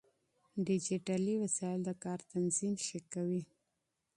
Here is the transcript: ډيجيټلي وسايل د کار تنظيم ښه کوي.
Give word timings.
ډيجيټلي 0.67 1.35
وسايل 1.43 1.81
د 1.85 1.89
کار 2.03 2.19
تنظيم 2.33 2.73
ښه 2.85 2.99
کوي. 3.13 3.41